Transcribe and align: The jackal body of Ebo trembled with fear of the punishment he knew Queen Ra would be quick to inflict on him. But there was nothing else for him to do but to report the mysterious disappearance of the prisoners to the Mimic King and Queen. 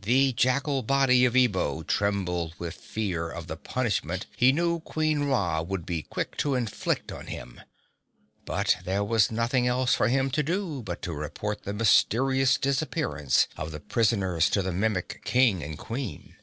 The 0.00 0.32
jackal 0.32 0.84
body 0.84 1.24
of 1.24 1.34
Ebo 1.34 1.82
trembled 1.82 2.54
with 2.56 2.76
fear 2.76 3.28
of 3.28 3.48
the 3.48 3.56
punishment 3.56 4.26
he 4.36 4.52
knew 4.52 4.78
Queen 4.78 5.24
Ra 5.24 5.60
would 5.60 5.84
be 5.84 6.04
quick 6.04 6.36
to 6.36 6.54
inflict 6.54 7.10
on 7.10 7.26
him. 7.26 7.60
But 8.44 8.76
there 8.84 9.02
was 9.02 9.32
nothing 9.32 9.66
else 9.66 9.92
for 9.92 10.06
him 10.06 10.30
to 10.30 10.44
do 10.44 10.82
but 10.84 11.02
to 11.02 11.12
report 11.12 11.64
the 11.64 11.72
mysterious 11.74 12.58
disappearance 12.58 13.48
of 13.56 13.72
the 13.72 13.80
prisoners 13.80 14.48
to 14.50 14.62
the 14.62 14.70
Mimic 14.70 15.22
King 15.24 15.64
and 15.64 15.76
Queen. 15.76 16.36